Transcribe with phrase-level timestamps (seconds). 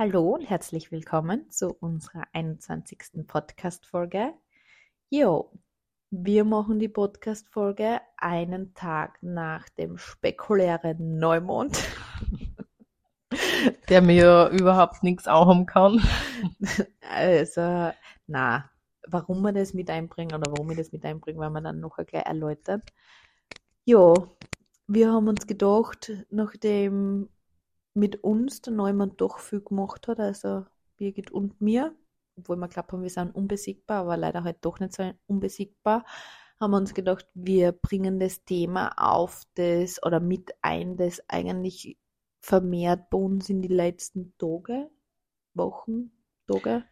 [0.00, 3.26] Hallo und herzlich willkommen zu unserer 21.
[3.26, 4.32] Podcast-Folge.
[5.10, 5.52] Jo,
[6.10, 11.86] wir machen die Podcast-Folge einen Tag nach dem spekulären Neumond.
[13.90, 16.00] Der mir überhaupt nichts haben kann.
[17.06, 17.92] Also,
[18.26, 18.70] na,
[19.06, 21.98] warum wir das mit einbringen oder warum ich das mit einbringe, werden wir dann noch
[21.98, 22.80] gleich erläutern.
[23.84, 24.34] Jo,
[24.86, 27.28] wir haben uns gedacht, nachdem
[27.94, 30.64] mit uns der Neumann doch viel gemacht hat, also
[30.96, 31.94] Birgit und mir,
[32.36, 36.04] obwohl wir glaubt haben, wir sind unbesiegbar, aber leider halt doch nicht so unbesiegbar,
[36.60, 41.98] haben wir uns gedacht, wir bringen das Thema auf das oder mit ein, das eigentlich
[42.40, 44.90] vermehrt bei uns in die letzten Tage,
[45.54, 46.12] Wochen,
[46.46, 46.84] Tage.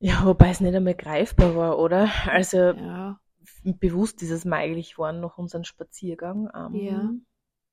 [0.00, 2.10] Ja, wobei es nicht einmal greifbar war, oder?
[2.26, 3.18] Also Ja,
[3.64, 6.48] bewusst ist es mir eigentlich geworden nach unserem Spaziergang.
[6.50, 7.14] am ja,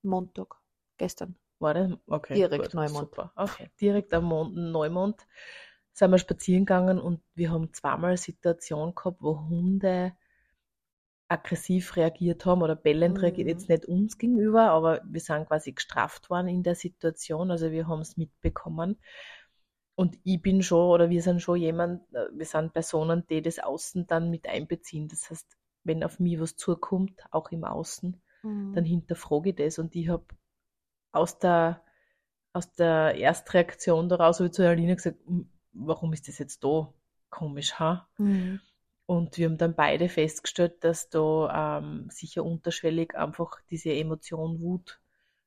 [0.03, 0.55] Montag,
[0.97, 1.35] gestern.
[1.61, 1.91] War das?
[2.07, 2.35] Okay.
[2.35, 3.09] Direkt gut, Neumond.
[3.09, 3.31] Super.
[3.35, 3.69] Okay.
[3.79, 5.27] Direkt am Mond, Neumond
[5.93, 10.13] sind wir spazieren gegangen und wir haben zweimal eine Situation gehabt, wo Hunde
[11.27, 13.21] aggressiv reagiert haben oder bellend Mhm.
[13.23, 17.71] reagiert, jetzt nicht uns gegenüber, aber wir sind quasi gestraft worden in der Situation, also
[17.71, 18.97] wir haben es mitbekommen.
[19.95, 23.59] Und ich bin schon, oder wir sind schon jemand, äh, wir sind Personen, die das
[23.59, 25.07] Außen dann mit einbeziehen.
[25.07, 25.47] Das heißt,
[25.83, 28.73] wenn auf mich was zukommt, auch im Außen, Mhm.
[28.73, 29.79] dann hinterfrage ich das.
[29.79, 30.25] Und ich habe
[31.11, 31.81] aus der,
[32.53, 36.93] aus der Erstreaktion daraus habe ich zu Alina gesagt, "Hm, warum ist das jetzt da?
[37.29, 38.07] Komisch, ha?
[38.17, 38.59] Mhm.
[39.05, 44.99] Und wir haben dann beide festgestellt, dass da ähm, sicher unterschwellig einfach diese Emotion Wut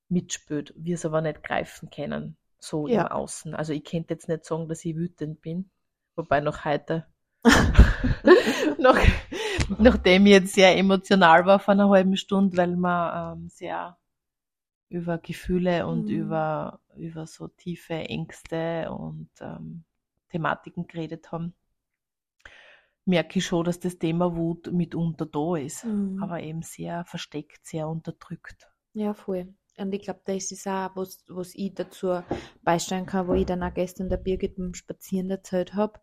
[0.08, 3.02] mitspürt, wir es aber nicht greifen können, so Ja.
[3.02, 3.54] im Außen.
[3.54, 5.70] Also ich könnte jetzt nicht sagen, dass ich wütend bin,
[6.16, 7.06] wobei noch heute,
[8.78, 8.98] noch,
[9.78, 13.96] nachdem ich jetzt sehr emotional war vor einer halben Stunde, weil wir ähm, sehr
[14.94, 16.10] über Gefühle und Mhm.
[16.10, 19.84] über, über so tiefe Ängste und ähm,
[20.30, 21.54] Thematiken geredet haben,
[23.06, 26.20] merke ich schon, dass das Thema Wut mitunter da ist, Mhm.
[26.20, 28.68] aber eben sehr versteckt, sehr unterdrückt.
[28.94, 29.54] Ja, voll.
[29.76, 32.22] Und ich glaube, das ist auch, was, was ich dazu
[32.64, 36.00] beisteuern kann, wo ich dann auch gestern der Birgit beim Spazieren erzählt habe.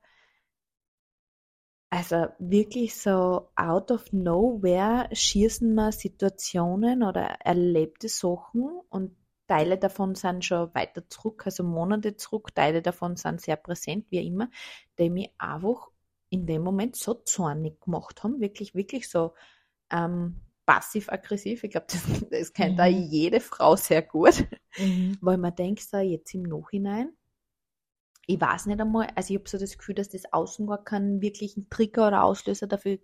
[2.01, 9.15] Also wirklich so out of nowhere schießen wir Situationen oder erlebte Sachen und
[9.47, 14.25] Teile davon sind schon weiter zurück, also Monate zurück, Teile davon sind sehr präsent, wie
[14.25, 14.49] immer,
[14.97, 15.89] die mich einfach
[16.29, 19.35] in dem Moment so zornig gemacht haben, wirklich, wirklich so
[19.91, 21.63] ähm, passiv-aggressiv.
[21.63, 22.01] Ich glaube, das,
[22.31, 22.81] das kennt Mhm.
[22.83, 24.43] auch jede Frau sehr gut,
[25.21, 27.15] weil man denkt so jetzt im Nachhinein,
[28.27, 31.21] ich weiß nicht einmal, also ich habe so das Gefühl, dass das Außen gar keinen
[31.21, 32.99] wirklichen Trigger oder Auslöser dafür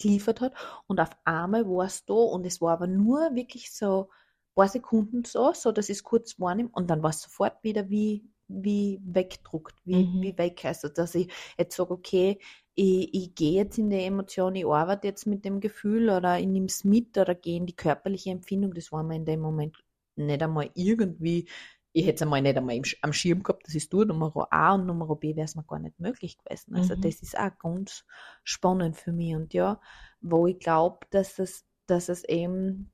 [0.00, 0.54] geliefert hat
[0.86, 4.68] und auf einmal war es da und es war aber nur wirklich so ein paar
[4.68, 8.24] Sekunden so, so dass ich es kurz wahrnehme und dann war es sofort wieder wie,
[8.48, 10.20] wie wegdruckt, wie, Mhm.
[10.20, 10.64] wie weg.
[10.64, 12.38] Also dass ich jetzt sage, okay,
[12.74, 16.46] ich, ich gehe jetzt in die Emotion, ich arbeite jetzt mit dem Gefühl oder ich
[16.46, 19.76] nehme es mit oder gehe in die körperliche Empfindung, das war mir in dem Moment
[20.16, 21.48] nicht einmal irgendwie,
[21.92, 24.86] ich hätte es einmal nicht einmal am Schirm gehabt, das ist du, Nummer A und
[24.86, 26.74] Nummer B wäre es mir gar nicht möglich gewesen.
[26.74, 27.00] Also Mhm.
[27.00, 28.04] das ist auch ganz
[28.44, 29.80] spannend für mich und ja,
[30.20, 32.92] wo ich glaube, dass es, dass es eben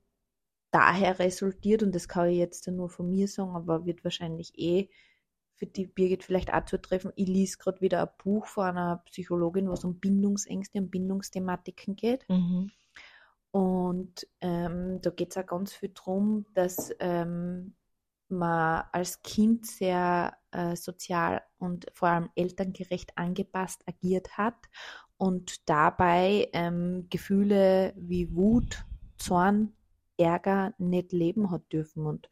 [0.71, 4.89] daher resultiert und das kann ich jetzt nur von mir sagen, aber wird wahrscheinlich eh
[5.55, 7.13] für die Birgit vielleicht auch zutreffen.
[7.15, 12.27] Ich lese gerade wieder ein Buch von einer Psychologin, was um Bindungsängste und Bindungsthematiken geht.
[12.27, 12.71] Mhm.
[13.51, 17.73] Und ähm, da geht es auch ganz viel darum, dass ähm,
[18.29, 24.55] man als Kind sehr äh, sozial und vor allem elterngerecht angepasst agiert hat
[25.17, 28.85] und dabei ähm, Gefühle wie Wut,
[29.17, 29.73] Zorn,
[30.17, 32.05] Ärger nicht leben hat dürfen.
[32.05, 32.29] Und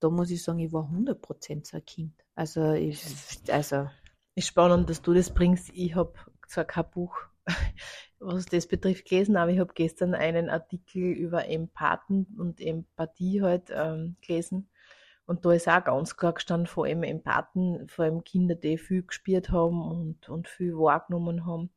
[0.00, 2.24] da muss ich sagen, ich war 100% so ein Kind.
[2.34, 3.02] Also, ich,
[3.50, 3.88] also
[4.34, 5.70] Ist spannend, dass du das bringst.
[5.74, 6.14] Ich habe
[6.48, 7.16] zwar kein Buch,
[8.18, 13.70] was das betrifft, gelesen, aber ich habe gestern einen Artikel über Empathen und Empathie halt
[13.70, 14.68] ähm, gelesen.
[15.30, 19.04] Und da ist auch ganz klar gestanden, vor allem Empathen, vor allem Kinder, die viel
[19.04, 21.70] gespielt haben und, und viel wahrgenommen haben.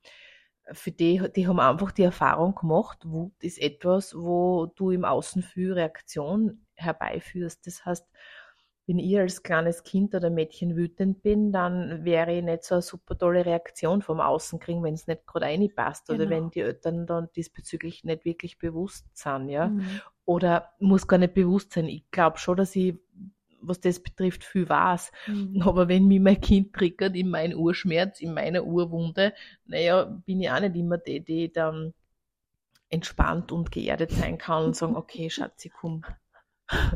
[0.71, 5.44] Für die, die haben einfach die Erfahrung gemacht, Wut ist etwas, wo du im Außen
[5.44, 7.67] viel Reaktion herbeiführst.
[7.67, 8.07] Das heißt,
[8.88, 12.81] wenn ich als kleines Kind oder Mädchen wütend bin, dann wäre ich nicht so eine
[12.81, 16.31] super tolle Reaktion vom Außen kriegen, wenn es nicht gerade reinpasst oder Genau.
[16.31, 19.67] wenn die Eltern dann diesbezüglich nicht wirklich bewusst sind, ja.
[19.67, 20.01] mhm.
[20.25, 21.85] Oder muss gar nicht bewusst sein.
[21.88, 22.95] Ich glaube schon, dass ich,
[23.65, 25.12] was das betrifft, viel weiß.
[25.27, 25.62] Mhm.
[25.65, 29.33] Aber wenn mich mein Kind triggert in meinen Urschmerz, in meiner Urwunde,
[29.65, 31.94] naja, bin ich auch nicht immer die, die dann
[32.89, 36.04] entspannt und geerdet sein kann und sagen, okay, Schatzi, komm,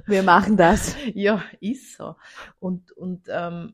[0.06, 0.96] Wir machen das.
[1.14, 2.16] ja, ist so.
[2.60, 3.74] Und, und ähm,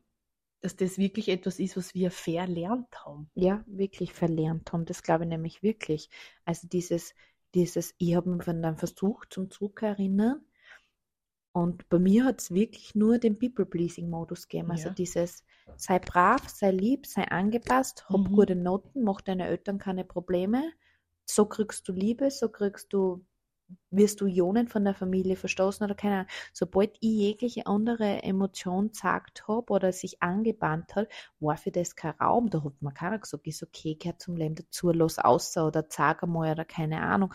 [0.60, 3.28] dass das wirklich etwas ist, was wir verlernt haben.
[3.34, 4.86] Ja, wirklich verlernt haben.
[4.86, 6.08] Das glaube ich nämlich wirklich.
[6.44, 7.14] Also dieses,
[7.54, 10.40] dieses, ich habe mich dann versucht zum Zurückerinnern
[11.54, 14.72] und bei mir hat es wirklich nur den People-Pleasing-Modus gegeben.
[14.72, 14.94] Also Ja.
[14.98, 15.44] dieses,
[15.76, 18.32] sei brav, sei lieb, sei angepasst, hab Mhm.
[18.32, 20.72] gute Noten, mach deine Eltern keine Probleme.
[21.26, 23.24] So kriegst du Liebe, so kriegst du,
[23.90, 26.28] wirst du Ionen von der Familie verstoßen oder keine Ahnung.
[26.52, 31.08] Sobald ich jegliche andere Emotion gesagt habe oder sich angebahnt hat,
[31.40, 32.50] war für das kein Raum.
[32.50, 36.22] Da hat mir keiner gesagt, ist okay, gehört zum Leben dazu, los außer oder sag
[36.24, 37.32] einmal oder keine Ahnung.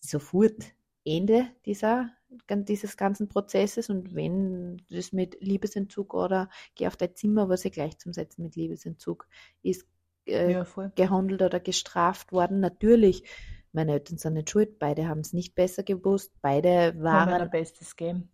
[0.00, 0.56] Sofort
[1.04, 2.10] Ende dieser,
[2.50, 7.70] dieses ganzen Prozesses und wenn das mit Liebesentzug oder geh auf dein Zimmer, was ja
[7.70, 9.26] gleichzusetzen mit Liebesentzug
[9.62, 9.86] ist,
[10.26, 12.60] äh, Ja, gehandelt oder gestraft worden.
[12.60, 13.24] Natürlich,
[13.72, 17.52] meine Eltern sind nicht schuld, beide haben es nicht besser gewusst, beide waren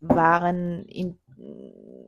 [0.01, 1.19] waren in,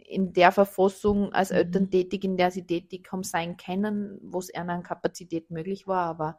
[0.06, 1.56] in der Verfassung als Mhm.
[1.56, 6.06] Eltern tätig, in der sie tätig haben sein können, wo es an Kapazität möglich war,
[6.06, 6.38] aber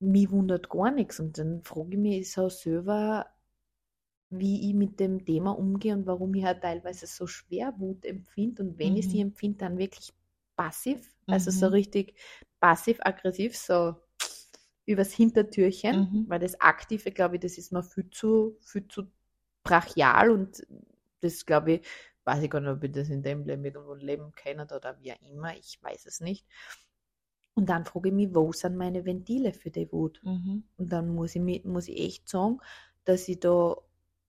[0.00, 1.20] mich wundert gar nichts.
[1.20, 3.26] Und dann frage ich mich so selber,
[4.30, 8.62] wie ich mit dem Thema umgehe und warum ich halt teilweise so schwer Wut empfinde.
[8.62, 9.22] Und wenn ich sie Mhm.
[9.22, 10.12] empfinde, dann wirklich
[10.56, 11.68] passiv, also so Mhm.
[11.68, 12.14] richtig
[12.60, 13.96] passiv-aggressiv, so
[14.86, 16.26] übers Hintertürchen, Mhm.
[16.26, 19.04] weil das Aktive, glaube ich, das ist mir viel zu, viel zu
[19.62, 20.66] brachial und
[21.20, 21.86] das, glaube ich,
[22.24, 25.12] weiß ich gar nicht, ob ich das in dem Leben irgendwo leben kann oder wie
[25.12, 26.46] auch immer, ich weiß es nicht.
[27.54, 30.22] Und dann frage ich mich, wo sind meine Ventile für die Wut?
[30.22, 30.60] Mhm.
[30.76, 32.58] Und dann muss ich, muss ich echt sagen,
[33.04, 33.76] dass ich da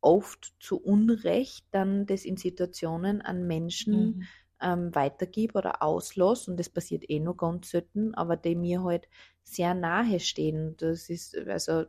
[0.02, 4.30] oft zu Unrecht dann das in Situationen an Menschen Mhm.
[4.62, 9.08] ähm, weitergib oder auslasse und das passiert eh nur ganz selten, aber die mir halt
[9.44, 10.76] sehr nahe stehen.
[10.78, 11.86] Das ist, also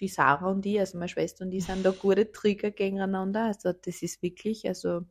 [0.00, 3.44] die Sarah und ich, also meine Schwester und ich sind da gute Trigger gegeneinander.
[3.46, 5.02] Also das ist wirklich, also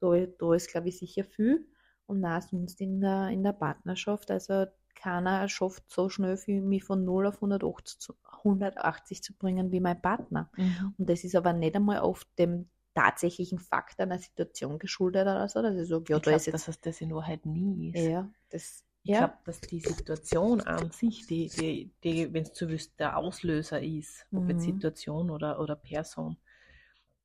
[0.00, 1.68] da, da ist glaube ich sicher viel
[2.06, 4.66] und auch sonst in der, in der Partnerschaft, also
[5.04, 9.80] keiner schafft so schnell für mich von 0 auf 180 zu, 180 zu bringen wie
[9.80, 10.50] mein Partner.
[10.56, 10.94] Mhm.
[10.98, 15.62] Und das ist aber nicht einmal auf dem tatsächlichen Fakt einer Situation geschuldet oder so,
[15.62, 17.90] dass ich sage, ja, ich da glaube, ist jetzt, dass es das in Wahrheit nie
[17.90, 18.12] ist.
[18.12, 22.56] ja, das, Ich ja, glaube, dass die Situation an sich, die, die, die wenn es
[22.58, 24.64] so willst, der Auslöser ist, ob jetzt Mhm.
[24.64, 26.38] Situation oder, oder Person,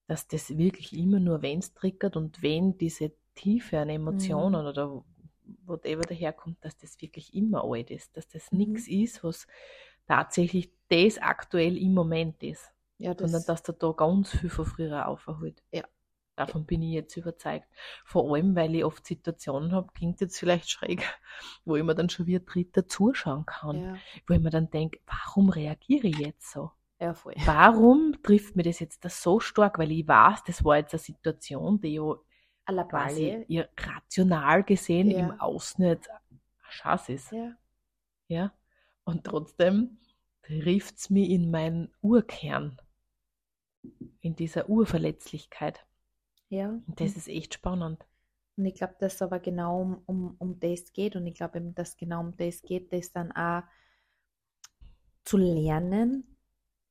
[0.07, 4.67] dass das wirklich immer nur, wenn es triggert und wenn diese Tiefe an Emotionen Mhm.
[4.67, 5.03] oder
[5.65, 8.57] whatever daherkommt, dass das wirklich immer alt ist, dass das Mhm.
[8.57, 9.47] nichts ist, was
[10.07, 14.65] tatsächlich das aktuell im Moment ist, ja, sondern das, dass der da ganz viel von
[14.65, 15.63] früher aufholt.
[15.71, 15.83] Ja.
[16.35, 17.67] Davon bin ich jetzt überzeugt.
[18.05, 21.03] Vor allem, weil ich oft Situationen habe, klingt jetzt vielleicht schräg,
[21.65, 23.81] wo ich mir dann schon wie ein Dritter zuschauen kann.
[23.81, 26.71] ja, Wo ich mir dann denke, warum reagiere ich jetzt so?
[26.99, 27.35] ja, voll.
[27.35, 29.79] Warum trifft mir das jetzt das so stark?
[29.79, 32.15] Weil ich weiß, das war jetzt eine Situation, die ja
[32.69, 35.19] Alla quasi ihr rational gesehen Ja.
[35.19, 36.09] im Außen nicht
[36.69, 37.31] Schatz ist.
[37.31, 37.55] ja,
[38.27, 38.53] Ja?
[39.03, 39.97] Und trotzdem
[40.43, 42.79] trifft es mich in meinen Urkern,
[44.21, 45.83] in dieser Urverletzlichkeit.
[46.49, 46.69] ja.
[46.69, 48.05] Und das ist echt spannend.
[48.55, 51.15] Und ich glaube, dass es aber genau um, um, um das geht.
[51.15, 53.63] Und ich glaube eben, dass genau um das geht, das dann auch
[55.23, 56.28] zu lernen,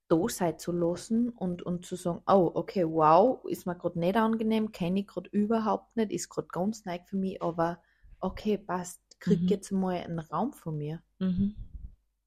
[0.08, 4.16] da sein zu lassen und, und zu sagen, oh, okay, wow, ist mir gerade nicht
[4.16, 7.80] angenehm, kenne ich gerade überhaupt nicht, ist gerade ganz neu für mich, aber
[8.20, 9.48] okay, passt, krieg Mhm.
[9.48, 11.02] jetzt mal einen Raum von mir.
[11.20, 11.54] Mhm.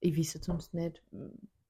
[0.00, 1.02] Ich weiß jetzt sonst nicht,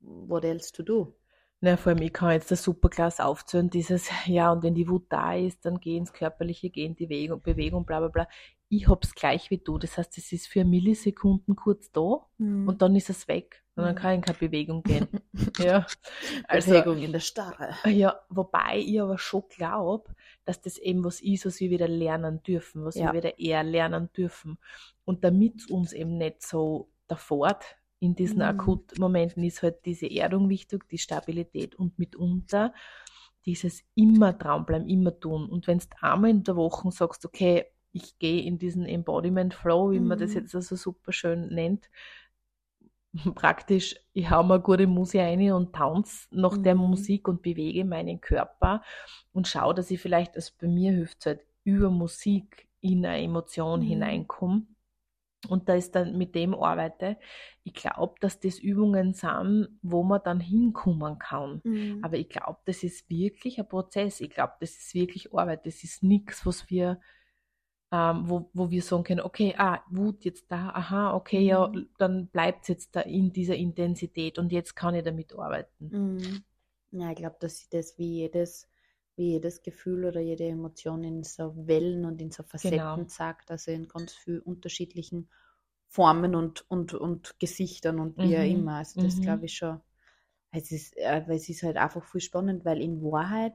[0.00, 1.14] what else to do.
[1.60, 4.88] Na, vor allem, ich kann jetzt das super klasse aufzählen, dieses, ja, und wenn die
[4.88, 8.28] Wut da ist, dann geh ins Körperliche, geh in die Bewegung, Bewegung bla bla bla.
[8.74, 9.76] Ich hab's gleich wie du.
[9.76, 13.62] Das heißt, es ist für Millisekunden kurz da und dann ist es weg.
[13.74, 13.98] Und dann Mhm.
[13.98, 15.08] kann ich in keine Bewegung gehen.
[15.58, 15.86] ja.
[16.48, 17.74] Also, Bewegung in der Starre.
[17.86, 20.14] ja, wobei ich aber schon glaube,
[20.46, 23.12] dass das eben was ist, was wir wieder lernen dürfen, was Ja.
[23.12, 24.56] wir wieder eher lernen dürfen.
[25.04, 27.58] Und damit uns eben nicht so davor
[28.00, 28.42] in diesen Mhm.
[28.42, 32.72] Akutmomenten ist halt diese Erdung wichtig, die Stabilität und mitunter
[33.44, 35.48] dieses immer dranbleiben, immer tun.
[35.50, 39.92] Und wenn du einmal in der Woche sagst, okay, ich gehe in diesen Embodiment Flow,
[39.92, 40.34] wie man das Mhm.
[40.34, 41.90] jetzt also super schön nennt,
[43.34, 46.76] praktisch, ich hau mir gute Musik rein und tanze nach der Mhm.
[46.76, 48.82] Musik und bewege meinen Körper
[49.32, 53.22] und schaue, dass ich vielleicht, also bei mir hilft es halt, über Musik in eine
[53.22, 53.82] Emotion Mhm.
[53.82, 54.62] hineinkomme
[55.48, 57.18] und da ist dann mit dem arbeite.
[57.64, 61.62] Ich glaube, dass das Übungen sind, wo man dann hinkommen kann.
[61.64, 62.02] Mhm.
[62.02, 64.20] Aber ich glaube, das ist wirklich ein Prozess.
[64.20, 65.66] Ich glaube, das ist wirklich Arbeit.
[65.66, 67.00] Das ist nichts, was wir,
[67.92, 71.86] ähm, wo, wo wir sagen können, okay, ah, Wut jetzt da, aha, okay, ja, Mhm.
[71.98, 75.92] dann bleibt es jetzt da in dieser Intensität und jetzt kann ich damit arbeiten.
[75.92, 76.44] Mhm.
[76.92, 78.68] Ja, ich glaube, dass ich das wie jedes
[79.16, 83.10] wie jedes Gefühl oder jede Emotion in so Wellen und in so Facetten Genau.
[83.10, 85.28] sagt, also in ganz vielen unterschiedlichen
[85.88, 88.50] Formen und, und, und Gesichtern und wie auch Mhm.
[88.50, 88.76] immer.
[88.76, 89.22] Also das Mhm.
[89.22, 89.80] glaube ich schon.
[90.52, 93.54] Es ist, äh, weil es ist halt einfach viel spannend, weil in Wahrheit,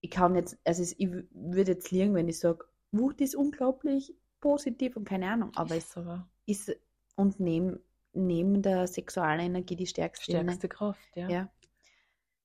[0.00, 2.64] ich kann jetzt, also ich würde jetzt liegen, wenn ich sage,
[2.98, 6.76] Wut ist unglaublich positiv und keine Ahnung, aber ist aber ist
[7.16, 7.78] und neben,
[8.12, 10.24] neben der Sexualenergie die stärkste.
[10.24, 11.28] stärkste Kraft, ja.
[11.30, 11.48] Ja.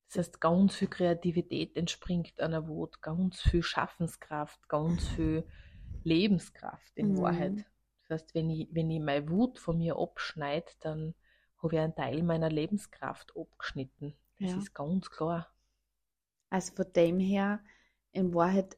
[0.08, 5.44] Das heißt, ganz viel Kreativität entspringt einer Wut, ganz viel Schaffenskraft, ganz viel
[6.04, 7.18] Lebenskraft in Mhm.
[7.20, 7.66] Wahrheit.
[8.08, 11.14] Das heißt, wenn ich, wenn ich meine Wut von mir abschneide, dann
[11.62, 14.16] habe ich einen Teil meiner Lebenskraft abgeschnitten.
[14.40, 14.58] Das Ja.
[14.58, 15.48] ist ganz klar.
[16.50, 17.60] Also von dem her,
[18.12, 18.78] in Wahrheit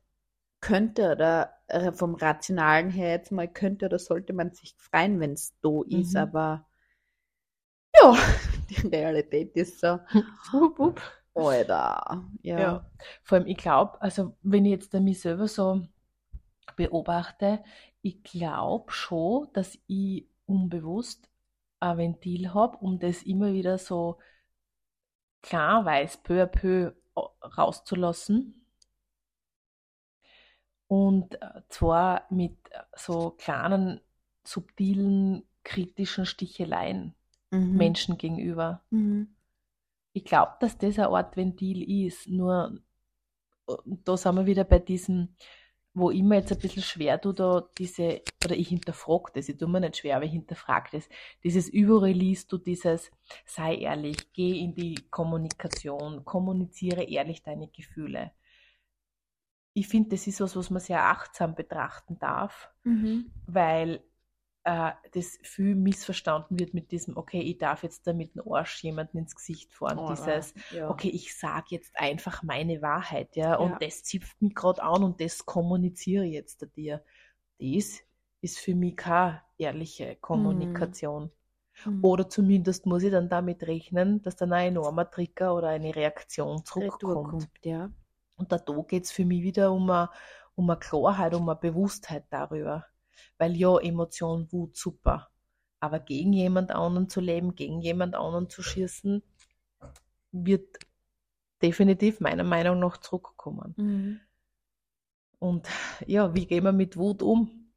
[0.62, 5.34] könnte oder äh, vom Rationalen her jetzt mal könnte oder sollte man sich freuen, wenn
[5.34, 6.18] es da ist, Mhm.
[6.18, 6.66] aber
[7.96, 8.14] ja,
[8.70, 10.00] die Realität ist so,
[10.52, 11.02] Wupp, wupp.
[11.36, 12.74] Alter, ja.
[12.74, 12.86] Ja.
[13.24, 15.82] Vor allem, ich glaube, also wenn ich jetzt mich selber so
[16.78, 17.64] beobachte,
[18.02, 21.30] ich glaube schon, dass ich unbewusst
[21.80, 24.20] ein Ventil habe, um das immer wieder so
[25.44, 26.94] klarweise peu à peu
[27.58, 28.61] rauszulassen.
[30.92, 32.58] Und äh, zwar mit
[32.96, 34.02] so kleinen,
[34.44, 37.16] subtilen, kritischen Sticheleien
[37.52, 37.78] Mhm.
[37.78, 38.82] Menschen gegenüber.
[38.90, 39.36] Mhm.
[40.14, 42.28] Ich glaube, dass das eine Art Ventil ist.
[42.28, 42.82] Nur
[43.68, 45.36] äh, da sind wir wieder bei diesem,
[45.94, 49.58] wo ich mir jetzt ein bisschen schwer tue, da diese, oder ich hinterfrage das, ich
[49.58, 51.10] tue mir nicht schwer, aber ich hinterfrage das.
[51.44, 53.12] Dieses Überrelease, du dieses,
[53.46, 58.32] sei ehrlich, geh in die Kommunikation, kommuniziere ehrlich deine Gefühle.
[59.74, 63.32] Ich finde, das ist was, was man sehr achtsam betrachten darf, Mhm.
[63.46, 64.04] weil
[64.64, 68.84] äh, das viel missverstanden wird mit diesem, okay, ich darf jetzt da mit dem Arsch
[68.84, 70.00] jemanden ins Gesicht fahren.
[70.00, 70.90] Oh, Dieses, ja.
[70.90, 73.80] okay, ich sage jetzt einfach meine Wahrheit, ja, und Ja.
[73.80, 77.04] das zipft mich gerade an und das kommuniziere ich jetzt dir.
[77.60, 78.00] Das
[78.42, 81.32] ist für mich keine ehrliche Kommunikation.
[81.86, 82.04] Mhm.
[82.04, 86.64] Oder zumindest muss ich dann damit rechnen, dass dann ein enormer Trigger oder eine Reaktion
[86.80, 87.24] Retour zurückkommt.
[87.24, 87.92] kommt, ja.
[88.42, 90.10] Und da, da geht es für mich wieder um eine,
[90.56, 92.88] um eine Klarheit, um eine Bewusstheit darüber.
[93.38, 95.30] Weil ja, Emotion, Wut, super.
[95.80, 99.22] Aber gegen jemand anderen zu leben, gegen jemand anderen zu schießen,
[100.32, 100.80] wird
[101.62, 103.76] definitiv meiner Meinung nach zurückkommen.
[103.78, 104.20] Mhm.
[105.38, 105.68] Und
[106.08, 107.72] ja, wie gehen wir mit Wut um?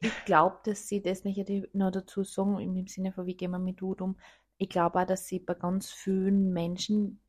[0.00, 3.36] Ich glaube, dass sie das nicht hätte ich noch dazu sagen, im Sinne von, wie
[3.36, 4.16] gehen wir mit Wut um.
[4.56, 7.20] Ich glaube auch, dass sie bei ganz vielen Menschen,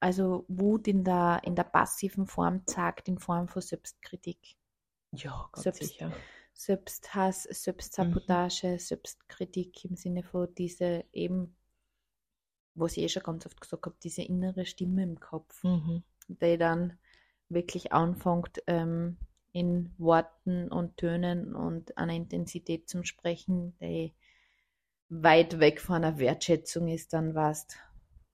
[0.00, 4.56] also Wut in der, in der passiven Form zeigt, in Form von Selbstkritik.
[5.12, 6.12] Ja, ganz Selbst- sicher.
[6.54, 11.54] Selbsthass, Selbstsabotage, Selbstkritik im Sinne von diese eben,
[12.74, 16.02] was ich eh schon ganz oft gesagt habe, diese innere Stimme im Kopf, Mhm.
[16.26, 16.98] die dann
[17.48, 19.18] wirklich anfängt, ähm,
[19.52, 24.12] in Worten und Tönen und einer Intensität zum Sprechen, die
[25.08, 27.76] weit weg von einer Wertschätzung ist, dann warst,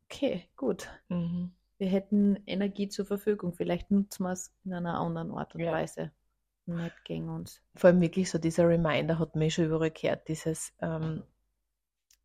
[0.08, 1.50] okay, gut, Mhm.
[1.78, 5.70] wir hätten Energie zur Verfügung, vielleicht nutzen wir es in einer anderen Art und Ja.
[5.70, 6.12] Weise.
[6.66, 7.62] Nicht gegen uns.
[7.76, 11.22] Vor allem wirklich so dieser Reminder hat mich schon überall gehört, dieses, ähm,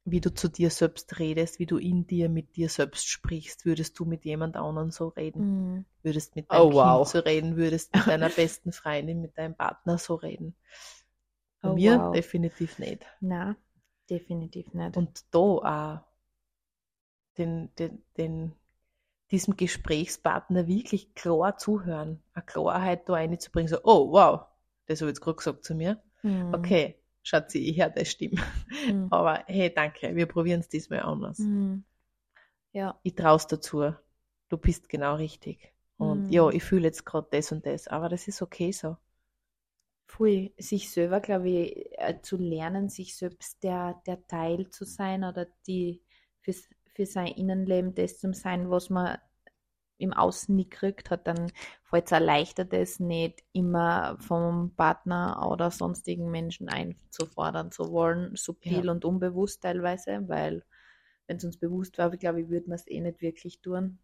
[0.03, 3.98] wie du zu dir selbst redest, wie du in dir mit dir selbst sprichst, würdest
[3.98, 5.86] du mit jemand anderem so reden, Mhm.
[6.03, 7.05] würdest mit Oh, deinem wow.
[7.05, 10.55] Kind so reden, würdest mit deiner besten Freundin, mit deinem Partner so reden.
[11.62, 12.13] Bei Oh, mir wow.
[12.13, 13.05] definitiv nicht.
[13.21, 13.55] Na,
[14.09, 14.98] definitiv nicht.
[14.98, 16.03] Und da auch
[17.39, 18.53] den, den, den,
[19.31, 24.41] diesem Gesprächspartner wirklich klar zuhören, eine Klarheit da reinzubringen, so, oh wow,
[24.88, 26.01] das habe ich jetzt gerade gesagt zu mir.
[26.24, 26.53] Mhm.
[26.53, 28.41] Okay, Schatzi, ich höre das Stimme.
[28.86, 29.08] Mhm.
[29.12, 31.38] Aber hey, danke, wir probieren es diesmal anders.
[31.38, 31.84] Mhm.
[32.74, 33.93] Ja, Ich traue dazu.
[34.48, 35.74] Du bist genau richtig.
[35.98, 36.31] Und Mhm.
[36.31, 38.96] ja, ich fühle jetzt gerade das und das, aber das ist okay so.
[40.08, 40.51] voll.
[40.58, 45.48] Sich selber, glaube ich, äh, zu lernen, sich selbst der, der Teil zu sein oder
[45.67, 46.01] die
[46.41, 46.53] für,
[46.93, 49.17] für sein Innenleben das zu sein, was man
[49.98, 51.51] im Außen nie gekriegt hat, dann
[51.84, 58.86] fällt es leichter, das nicht immer vom Partner oder sonstigen Menschen einzufordern zu wollen, subtil
[58.86, 58.91] Ja.
[58.91, 60.63] und unbewusst teilweise, weil
[61.27, 64.00] wenn es uns bewusst war, glaube ich, würde man es eh nicht wirklich tun.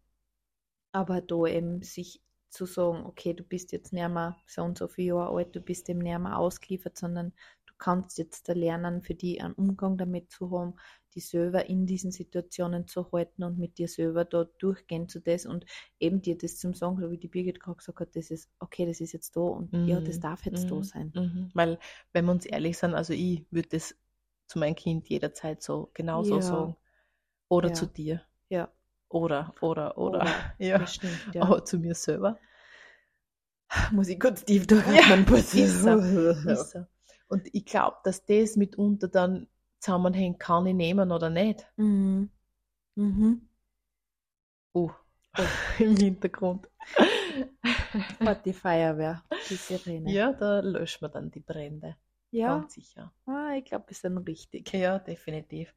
[0.92, 4.88] Aber da eben sich zu sagen, okay, du bist jetzt nicht mehr so und so
[4.88, 7.32] viele Jahre alt, du bist dem nicht mehr ausgeliefert, sondern
[7.78, 10.74] kannst jetzt da lernen, für die einen Umgang damit zu haben,
[11.14, 15.46] die selber in diesen Situationen zu halten und mit dir selber da durchgehen zu das
[15.46, 15.64] und
[15.98, 18.86] eben dir das zum Sagen, so wie die Birgit gerade gesagt hat, das ist, okay,
[18.86, 20.20] das ist jetzt da und ja, das Mhm.
[20.20, 20.82] darf jetzt da Mhm.
[20.82, 21.12] sein.
[21.14, 21.50] Mhm.
[21.54, 21.78] Weil,
[22.12, 23.96] wenn wir uns ehrlich sind, also ich würde das
[24.46, 26.40] zu meinem Kind jederzeit so genauso Ja.
[26.42, 26.76] sagen.
[27.48, 27.74] Oder Ja.
[27.74, 28.20] zu dir.
[28.48, 28.68] Ja.
[29.08, 30.20] Oder, oder, oder.
[30.20, 30.26] Oder.
[30.58, 30.78] Ja.
[30.78, 31.42] Das stimmt, ja.
[31.42, 32.38] Aber zu mir selber.
[33.92, 35.58] Muss ich kurz tief durchatmen, bitte.
[35.58, 36.00] ist so.
[36.52, 36.86] Ist so.
[37.28, 39.48] Und ich glaube, dass das mitunter dann
[39.80, 41.66] zusammenhängt, kann ich nehmen oder nicht.
[41.76, 42.30] Mhm.
[42.94, 43.48] Mhm.
[44.74, 44.90] Uh,
[45.78, 46.68] im Hintergrund.
[48.20, 50.10] Hat die Feuerwehr, die Sirene.
[50.10, 51.96] Ja, da löschen wir dann die Brände.
[52.30, 52.58] ja.
[52.58, 53.12] Ganz sicher.
[53.26, 54.72] Ah, ich glaube, ist dann richtig.
[54.72, 55.74] Ja, definitiv.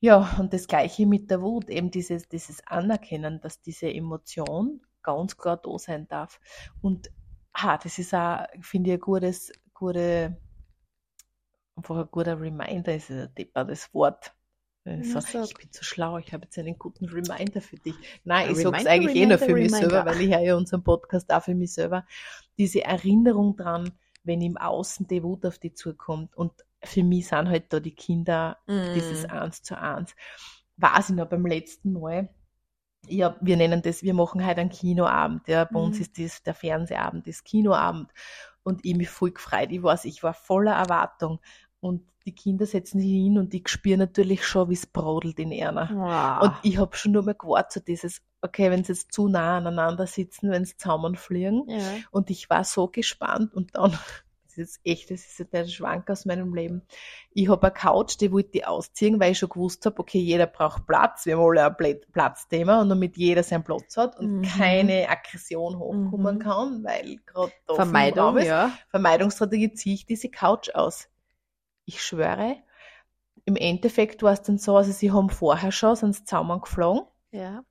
[0.00, 5.36] Ja, und das Gleiche mit der Wut, eben dieses, dieses Anerkennen, dass diese Emotion ganz
[5.36, 6.40] klar da sein darf.
[6.80, 7.10] Und
[7.54, 10.36] ha, das ist auch, finde ich, ein gutes, gute,
[11.76, 14.32] einfach ein guter Reminder, ist ein deppertes Wort.
[14.84, 15.44] Ich, Ja, sag, sag.
[15.44, 17.94] ich bin so schlau, ich habe jetzt einen guten Reminder für dich.
[18.24, 19.90] Nein, ich Reminder, sage es eigentlich eh nur Reminder, für mich Reminder.
[19.90, 22.04] selber, weil ich höre ja unseren Podcast auch für mich selber.
[22.58, 23.92] Diese Erinnerung dran,
[24.24, 26.36] wenn im Außen die Wut auf dich zukommt.
[26.36, 28.92] Und für mich sind halt da die Kinder Mhm.
[28.94, 30.14] dieses Eins zu Eins.
[30.76, 32.28] Weiß ich noch beim letzten Mal.
[33.08, 35.48] Ja, wir nennen das, wir machen heute einen Kinoabend.
[35.48, 36.02] Ja, bei uns Mhm.
[36.02, 38.10] ist das der Fernsehabend, das Kinoabend.
[38.64, 39.68] Und ich mich voll gefreut.
[39.70, 41.40] Ich weiß, ich war voller Erwartung.
[41.80, 45.52] Und die Kinder setzen sich hin und ich spüre natürlich schon, wie es brodelt in
[45.52, 45.90] einer.
[45.92, 46.42] Wow.
[46.42, 49.56] Und ich habe schon nur mal gewartet, so dieses, okay, wenn sie jetzt zu nah
[49.56, 51.64] aneinander sitzen, wenn sie zusammenfliegen.
[51.68, 51.80] ja.
[52.10, 53.98] Und ich war so gespannt und dann,
[54.56, 56.82] das ist jetzt echt, das ist jetzt der Schwank aus meinem Leben.
[57.32, 60.46] Ich habe eine Couch, die wollte ich ausziehen, weil ich schon gewusst habe, okay, jeder
[60.46, 64.38] braucht Platz, wir haben alle ein Pla- Platzthema und damit jeder seinen Platz hat und
[64.40, 64.42] Mhm.
[64.42, 66.40] keine Aggression hochkommen Mhm.
[66.40, 68.46] kann, weil gerade da Vermeidung, ist.
[68.46, 68.70] ja.
[68.90, 71.08] Vermeidungsstrategie ziehe ich diese Couch aus.
[71.84, 72.56] Ich schwöre,
[73.44, 77.64] im Endeffekt war es dann so, also sie haben vorher schon, sind zusammengeflogen Ja.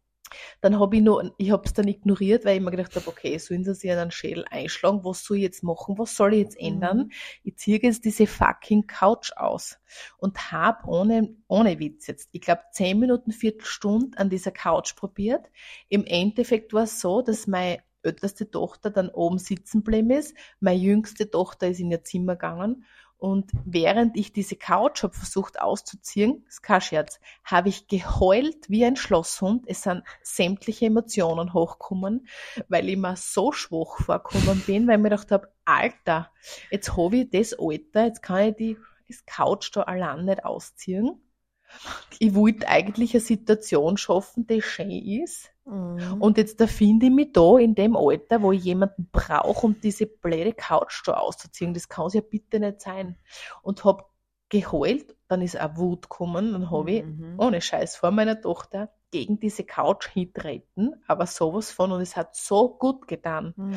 [0.61, 3.37] Dann habe ich noch, ich habe es dann ignoriert, weil ich mir gedacht habe, okay,
[3.37, 5.03] sollen sie sich einen Schädel einschlagen?
[5.03, 5.97] Was soll ich jetzt machen?
[5.97, 6.97] Was soll ich jetzt ändern?
[6.97, 7.11] Mhm.
[7.43, 9.79] Ich ziehe jetzt diese fucking Couch aus
[10.17, 15.49] und habe ohne, ohne Witz jetzt, ich glaube, zehn Minuten, Viertelstunde an dieser Couch probiert.
[15.89, 20.35] Im Endeffekt war es so, dass meine älteste Tochter dann oben sitzen geblieben ist.
[20.59, 22.85] Meine jüngste Tochter ist in ihr Zimmer gegangen.
[23.21, 28.83] Und während ich diese Couch habe versucht auszuziehen, ist kein Scherz, habe ich geheult wie
[28.83, 29.65] ein Schlosshund.
[29.67, 32.27] Es sind sämtliche Emotionen hochgekommen,
[32.67, 36.31] weil ich mir so schwach vorgekommen bin, weil ich mir gedacht habe, Alter,
[36.71, 41.21] jetzt habe ich das Alter, jetzt kann ich die das Couch da allein nicht ausziehen.
[42.19, 45.51] Ich wollte eigentlich eine Situation schaffen, die schön ist.
[45.65, 46.21] Mhm.
[46.21, 49.79] Und jetzt da finde ich mich da in dem Alter, wo ich jemanden brauche, um
[49.81, 51.73] diese blöde Couch da auszuziehen.
[51.73, 53.17] Das kann es ja bitte nicht sein.
[53.61, 54.11] Und hab
[54.49, 57.39] geheult, dann ist auch Wut gekommen, dann habe ich Mhm.
[57.39, 62.35] ohne Scheiß vor meiner Tochter gegen diese Couch hintreten, aber sowas von und es hat
[62.35, 63.53] so gut getan.
[63.55, 63.75] Mhm.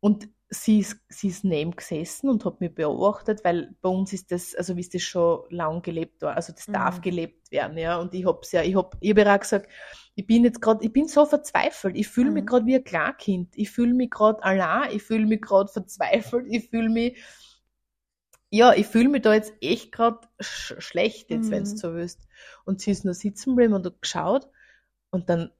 [0.00, 4.30] Und sie ist, sie ist neben gesessen und hat mich beobachtet, weil bei uns ist
[4.30, 7.02] das, also wie es das schon lang gelebt war, also das darf Mhm.
[7.02, 7.98] gelebt werden, ja.
[8.00, 9.68] Und ich hab's ja, ich hab, ich hab ja auch gesagt,
[10.14, 12.46] ich bin jetzt gerade, ich bin so verzweifelt, ich fühle mich Mhm.
[12.46, 16.68] gerade wie ein Kleinkind, ich fühle mich gerade allein, ich fühle mich gerade verzweifelt, ich
[16.70, 17.18] fühle mich,
[18.50, 21.50] ja, ich fühle mich da jetzt echt gerade sch schlecht, jetzt, Mhm.
[21.50, 22.26] wenn's so willst.
[22.64, 24.48] Und sie ist nur sitzen geblieben und hat geschaut
[25.10, 25.52] und dann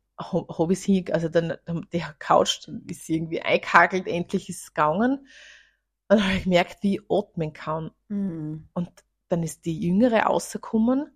[0.72, 1.56] ich sie, also dann,
[1.92, 5.26] die Couch ist sie irgendwie eingehakelt, endlich ist es gegangen.
[6.08, 7.90] Und dann habe ich gemerkt, wie ich atmen kann.
[8.08, 8.68] Mhm.
[8.72, 8.90] Und
[9.28, 11.15] dann ist die Jüngere rausgekommen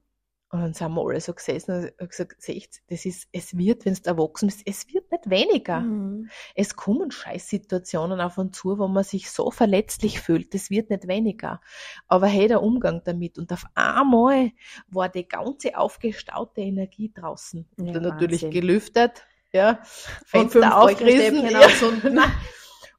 [0.53, 3.57] und dann sind wir alle so gesessen und ich hab gesagt, seht, das ist, es
[3.57, 5.81] wird, wenn du erwachsen bist, es wird nicht weniger.
[5.81, 6.29] Mhm.
[6.57, 10.53] Es kommen Scheißsituationen auf und zu, wo man sich so verletzlich fühlt.
[10.53, 11.61] Das wird nicht weniger.
[12.09, 13.39] Aber hey, der Umgang damit.
[13.39, 14.51] Und auf einmal
[14.89, 17.69] war die ganze aufgestaute Energie draußen.
[17.79, 18.61] Und Ja, dann natürlich Wahnsinn.
[18.61, 19.79] gelüftet, ja,
[20.27, 21.49] Fenster aufgerissen.
[21.49, 21.61] Ja.
[21.87, 22.19] und-.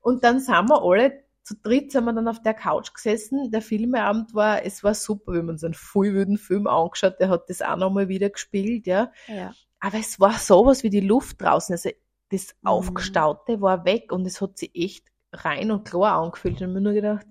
[0.04, 3.52] Und dann sind wir alle zu dritt sind wir dann auf der Couch gesessen.
[3.52, 7.30] Der Filmeabend war, es war super, wir haben uns einen voll wilden Film angeschaut, der
[7.30, 9.12] hat das auch nochmal wieder gespielt, ja.
[9.28, 9.54] Ja.
[9.80, 11.74] Aber es war sowas wie die Luft draußen.
[11.74, 11.90] Also
[12.30, 12.68] das Mhm.
[12.68, 16.56] Aufgestaute war weg und es hat sich echt rein und klar angefühlt.
[16.56, 17.26] Und ich hab mir nur gedacht,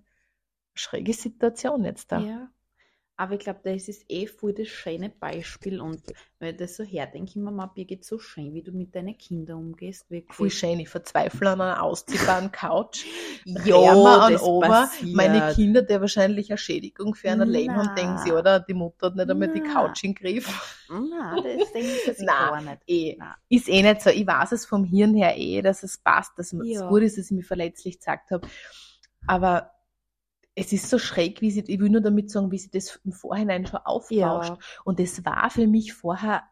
[0.75, 2.21] schräge Situation jetzt da.
[2.21, 2.49] Ja.
[3.21, 5.79] Aber ich glaube, das ist eh voll das schöne Beispiel.
[5.79, 6.01] Und
[6.39, 9.59] wenn ich das so herdenke, immer mal, Birgit, so schön, wie du mit deinen Kindern
[9.59, 10.11] umgehst.
[10.11, 10.35] Wirklich.
[10.35, 13.05] Voll schön, ich verzweifle an einer ausziehbaren Couch.
[13.45, 14.89] Ja, an Ober.
[15.03, 18.61] Meine Kinder, die wahrscheinlich eine Schädigung für ein Leben haben, denken sie, oder?
[18.61, 19.73] Die Mutter hat nicht einmal die Na.
[19.73, 20.87] Couch im Griff.
[20.89, 22.79] Nein, das denke ich jetzt gar nicht.
[22.87, 23.17] Eh.
[23.19, 23.35] Nein.
[23.51, 24.09] Ist eh nicht so.
[24.11, 26.89] Ich weiß es vom Hirn her eh, dass es passt, dass es Ja.
[26.89, 28.47] gut ist, dass ich mich verletzlich gezeigt habe.
[29.27, 29.71] Aber
[30.61, 33.13] es ist so schräg, wie sie, ich will nur damit sagen, wie sie das im
[33.13, 34.51] Vorhinein schon aufbauscht.
[34.51, 34.59] Ja.
[34.85, 36.43] Und es war für mich vorher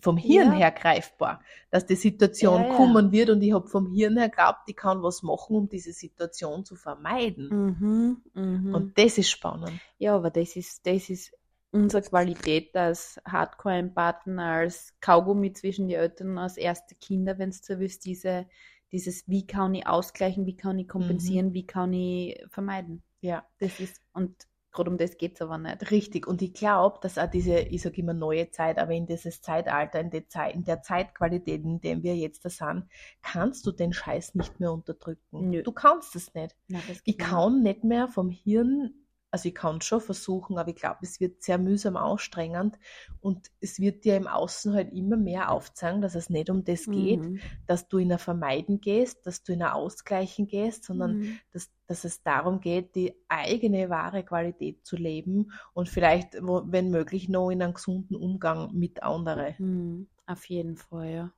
[0.00, 0.58] vom Hirn Ja.
[0.58, 4.60] her greifbar, dass die Situation Ja, kommen wird und ich habe vom Hirn her geglaubt,
[4.66, 7.48] ich kann was machen, um diese Situation zu vermeiden.
[7.50, 8.74] Mhm, mhm.
[8.74, 9.72] Und das ist spannend.
[9.98, 11.32] ja, aber das ist, das ist
[11.70, 17.78] unsere Qualität als Hardcore-Empathen, als Kaugummi zwischen die Eltern, als erste Kinder, wenn es so
[17.78, 18.46] willst, diese,
[18.92, 23.02] dieses, wie kann ich ausgleichen, wie kann ich kompensieren, wie kann ich vermeiden.
[23.24, 24.36] Ja, Das ist, und
[24.70, 25.90] gerade um das geht es aber nicht.
[25.90, 26.26] richtig.
[26.26, 30.00] Und ich glaube, dass auch diese, ich sage immer neue Zeit, aber in dieses Zeitalter,
[30.00, 32.86] in der, Zeit, in der Zeitqualität, in der wir jetzt da sind,
[33.22, 35.50] kannst du den Scheiß nicht mehr unterdrücken.
[35.50, 35.62] Nö.
[35.62, 36.54] Du kannst es nicht.
[36.68, 39.03] Nein, Ich kann nicht mehr vom Hirn,
[39.34, 42.78] also ich kann es schon versuchen, aber ich glaube, es wird sehr mühsam anstrengend
[43.20, 46.90] und es wird dir im Außen halt immer mehr aufzeigen, dass es nicht um das
[46.90, 47.40] geht, Mhm.
[47.66, 51.40] dass du in ein Vermeiden gehst, dass du in ein Ausgleichen gehst, sondern Mhm.
[51.52, 57.28] dass, dass es darum geht, die eigene wahre Qualität zu leben und vielleicht, wenn möglich,
[57.28, 59.56] noch in einem gesunden Umgang mit anderen.
[59.58, 60.06] Mhm.
[60.26, 61.32] Auf jeden Fall, ja.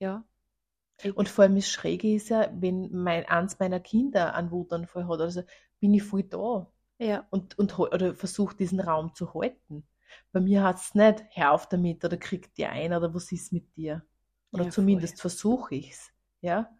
[0.00, 0.24] Ja.
[1.14, 5.20] Und vor allem das Schräge ist ja, wenn mein, eins meiner Kinder einen Wutanfall hat,
[5.20, 5.42] also
[5.80, 6.70] bin ich voll da.
[6.98, 7.26] Ja.
[7.30, 9.86] und, und oder versucht diesen Raum zu halten.
[10.32, 13.52] Bei mir hat es nicht, hör auf damit oder krieg dir ein oder was ist
[13.52, 14.02] mit dir.
[14.52, 16.10] Oder Ja, zumindest versuche ich es.
[16.40, 16.70] Ja?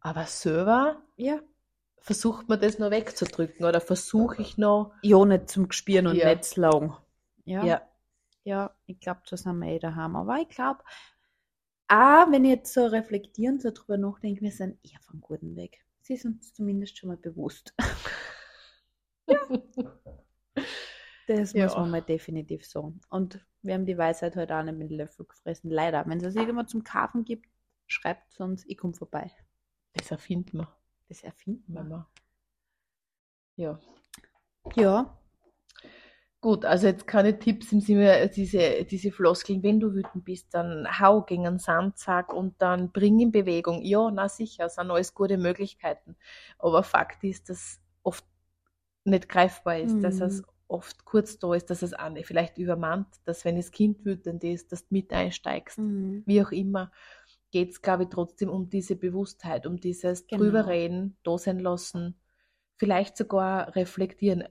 [0.00, 1.40] Aber selber Ja.
[1.98, 4.92] versucht man das noch wegzudrücken oder versuche ich noch.
[5.02, 6.34] Ja, nicht zum Gspieren und Ja.
[6.34, 6.96] nicht zu lang.
[7.44, 7.66] Ja.
[7.66, 7.82] Ja,
[8.44, 10.16] Ja, ich glaube, das haben wir eh daheim.
[10.16, 10.82] Aber ich glaube,
[11.88, 15.84] auch wenn ich jetzt so reflektieren, so drüber nachdenke, wir sind eher vom guten Weg.
[16.02, 17.74] Sie ist uns zumindest schon mal bewusst.
[21.26, 21.64] Das Ja.
[21.66, 23.00] muss man mal definitiv sagen.
[23.08, 25.70] Und wir haben die Weisheit heute auch nicht mit Löffel gefressen.
[25.70, 26.04] Leider.
[26.06, 27.46] Wenn es es irgendwann zum Kaufen gibt,
[27.86, 29.30] schreibt es uns, ich komme vorbei.
[29.92, 30.76] das erfinden wir.
[31.08, 31.82] Das erfinden wir.
[31.84, 32.10] Mama.
[33.54, 33.78] Ja.
[34.74, 35.20] Ja,
[36.42, 40.86] Gut, also jetzt keine Tipps im Sinne, diese, diese Floskeln, wenn du wütend bist, dann
[40.98, 43.82] hau gegen einen Sandsack und dann bring in Bewegung.
[43.82, 46.16] Ja, na sicher, sind alles gute Möglichkeiten.
[46.58, 47.78] Aber Fakt ist, dass
[49.04, 50.20] nicht greifbar ist, dass Mhm.
[50.20, 54.04] es oft kurz da ist, dass es auch nicht vielleicht übermannt, dass wenn das Kind
[54.04, 55.80] wütend ist, dass du mit einsteigst.
[55.80, 56.24] Mhm.
[56.24, 56.92] Wie auch immer,
[57.50, 60.36] geht es, glaube ich, trotzdem um diese Bewusstheit, um dieses Genau.
[60.36, 62.20] drüber reden, da sein lassen,
[62.76, 64.44] vielleicht sogar reflektieren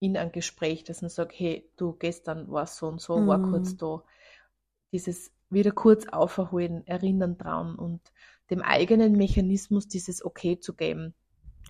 [0.00, 3.42] in ein Gespräch, dass man sagt, hey, du gestern warst so und so, war Mhm.
[3.42, 4.02] kurz da.
[4.92, 8.12] Dieses wieder kurz aufholen, erinnern dran und
[8.50, 11.14] dem eigenen Mechanismus dieses Okay zu geben.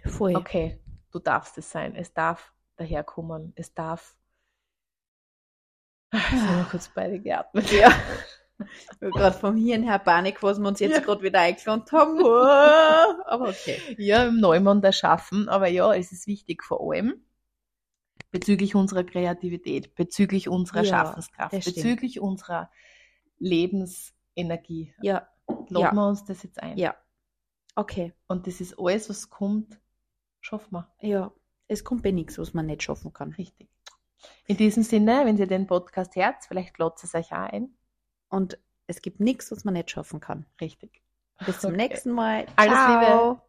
[0.07, 0.47] voll.
[0.47, 0.79] Okay,
[1.17, 4.17] du darfst es sein, es darf daherkommen, es darf.
[6.13, 7.71] Jetzt haben wir kurz beide geatmet.
[7.73, 7.91] Ja.
[9.01, 11.01] Gerade vom Hirn her Panik, was wir uns jetzt Ja.
[11.01, 12.21] gerade wieder eingelernt haben.
[12.23, 13.19] Uah.
[13.27, 13.81] Aber okay.
[13.99, 17.23] Ja, im Neumann erschaffen, aber ja, es ist wichtig vor allem
[18.31, 22.71] bezüglich unserer Kreativität, bezüglich unserer Ja, Schaffenskraft, bezüglich unserer
[23.39, 24.95] Lebensenergie.
[25.03, 25.93] Ja, Laden Ja.
[25.93, 26.77] wir uns das jetzt ein.
[26.79, 26.95] ja.
[27.75, 28.15] Okay.
[28.27, 29.79] Und das ist alles, was kommt,
[30.47, 30.89] schaffen wir.
[31.01, 31.33] Ja.
[31.69, 33.33] Es kommt bei nichts, was man nicht schaffen kann.
[33.33, 33.69] Richtig.
[34.47, 37.77] In diesem Sinne, wenn ihr den Podcast hört, vielleicht lotzt es euch auch ein.
[38.29, 40.47] Und es gibt nichts, was man nicht schaffen kann.
[40.61, 41.03] Richtig.
[41.45, 41.89] Bis zum Okay.
[41.89, 42.47] nächsten Mal.
[42.57, 43.29] Alles Ciao.
[43.33, 43.46] Liebe.